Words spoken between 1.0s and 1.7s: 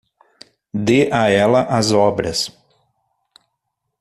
a ela